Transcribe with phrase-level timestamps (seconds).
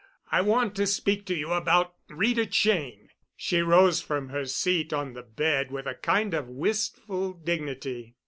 [0.31, 5.13] I want to speak to you about Rita Cheyne." She rose from her seat on
[5.13, 8.15] the bed with a kind of wistful dignity.